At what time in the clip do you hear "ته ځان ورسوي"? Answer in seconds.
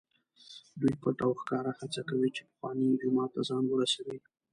3.35-4.17